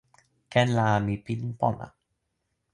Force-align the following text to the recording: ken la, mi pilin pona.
ken 0.51 0.67
la, 0.77 0.87
mi 1.05 1.15
pilin 1.25 1.51
pona. 1.59 1.87